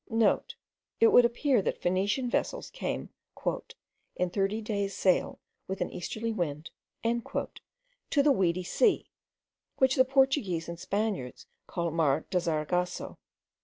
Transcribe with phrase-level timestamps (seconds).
[0.05, 3.09] *(* It would appear that Phoenician vessels came
[4.17, 6.71] "in thirty days' sail, with an easterly wind,"
[7.03, 9.05] to the weedy sea,
[9.77, 13.19] which the Portuguese and Spaniards call mar de zargasso.